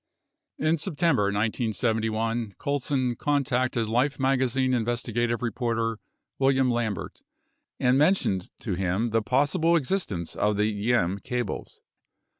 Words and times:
47 0.57 0.67
In 0.73 0.77
September 0.77 1.23
1971, 1.25 2.55
Colson 2.57 3.15
contacted 3.15 3.87
Life 3.87 4.17
magazine 4.19 4.73
investigative 4.73 5.43
reporter 5.43 5.99
William 6.39 6.71
Lambert 6.71 7.21
and 7.79 7.99
mentioned 7.99 8.49
to 8.61 8.73
him 8.73 9.11
the 9.11 9.21
possible 9.21 9.75
existence 9.75 10.35
of 10.35 10.57
the 10.57 10.71
Diem 10.73 11.19
cables. 11.19 11.81